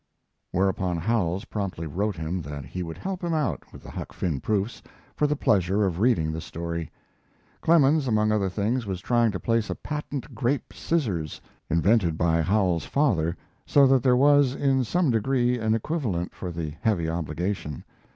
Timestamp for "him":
2.15-2.41, 3.23-3.35